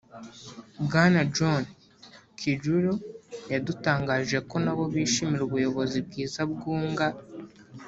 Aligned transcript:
Bwana 0.85 1.19
John 1.35 1.63
Kijuli 2.39 2.91
yadutangarije 3.51 4.37
ko 4.49 4.55
nabo 4.65 4.83
bishimira 4.93 5.41
ubuyobozi 5.45 5.97
bwiza 6.07 6.41
bwunga 6.51 7.07